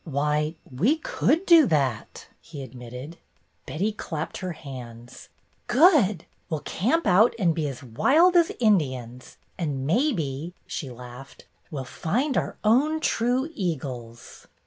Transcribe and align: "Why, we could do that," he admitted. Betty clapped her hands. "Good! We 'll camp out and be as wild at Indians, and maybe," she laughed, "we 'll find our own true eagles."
"Why, 0.03 0.55
we 0.65 0.97
could 0.97 1.45
do 1.45 1.67
that," 1.67 2.25
he 2.41 2.63
admitted. 2.63 3.17
Betty 3.67 3.91
clapped 3.91 4.37
her 4.37 4.53
hands. 4.53 5.29
"Good! 5.67 6.25
We 6.49 6.57
'll 6.57 6.61
camp 6.65 7.05
out 7.05 7.35
and 7.37 7.53
be 7.53 7.67
as 7.67 7.83
wild 7.83 8.35
at 8.35 8.59
Indians, 8.59 9.37
and 9.59 9.85
maybe," 9.85 10.55
she 10.65 10.89
laughed, 10.89 11.45
"we 11.69 11.79
'll 11.79 11.83
find 11.85 12.35
our 12.35 12.57
own 12.63 12.99
true 12.99 13.51
eagles." 13.53 14.47